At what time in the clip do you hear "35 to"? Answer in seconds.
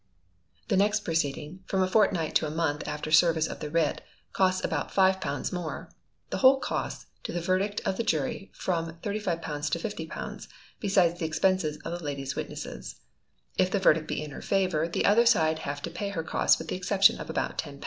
9.03-9.77